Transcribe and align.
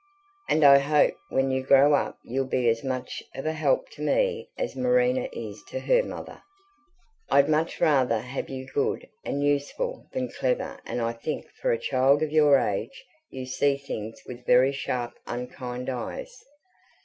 AND 0.49 0.63
I 0.63 0.79
HOPE 0.79 1.15
WHEN 1.29 1.51
YOU 1.51 1.61
GROW 1.63 1.93
UP 1.93 2.17
YOU'LL 2.23 2.47
BE 2.47 2.67
AS 2.69 2.83
MUCH 2.83 3.21
OF 3.35 3.45
A 3.45 3.53
HELP 3.53 3.87
TO 3.91 4.01
ME 4.01 4.49
AS 4.57 4.75
MARINA 4.75 5.29
IS 5.31 5.61
TO 5.67 5.79
HER 5.79 6.01
MOTHER. 6.01 6.41
I'D 7.29 7.47
MUCH 7.47 7.79
RATHER 7.79 8.21
HAVE 8.21 8.49
YOU 8.49 8.65
GOOD 8.73 9.07
AND 9.23 9.43
USEFUL 9.43 10.07
THAN 10.11 10.29
CLEVER 10.31 10.79
AND 10.87 11.03
I 11.03 11.13
THINK 11.13 11.45
FOR 11.61 11.71
A 11.71 11.77
CHILD 11.77 12.23
OF 12.23 12.31
YOUR 12.31 12.57
AGE 12.57 13.03
YOU 13.29 13.45
SEE 13.45 13.77
THINGS 13.77 14.19
WITH 14.25 14.43
VERY 14.47 14.71
SHARP 14.71 15.13
UNKIND 15.27 15.87
EYES. 15.91 16.45